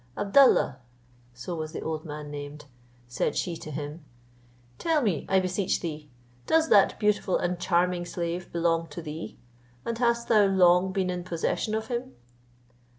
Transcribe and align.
"Abdallah," 0.17 0.79
(so 1.31 1.53
was 1.55 1.73
the 1.73 1.81
old 1.81 2.05
man 2.05 2.31
named) 2.31 2.65
said 3.07 3.35
she 3.37 3.55
to 3.57 3.69
him, 3.69 4.03
"tell 4.79 4.99
me, 5.03 5.27
I 5.29 5.39
beseech 5.39 5.79
thee, 5.79 6.09
does 6.47 6.69
that 6.69 6.99
beautiful 6.99 7.37
and 7.37 7.59
charming 7.59 8.05
slave 8.07 8.51
belong 8.51 8.87
to 8.87 9.01
thee? 9.03 9.37
and 9.85 9.99
hast 9.99 10.27
thou 10.27 10.45
long 10.45 10.91
been 10.91 11.11
in 11.11 11.23
possession 11.23 11.75
of 11.75 11.85
him?" 11.85 12.13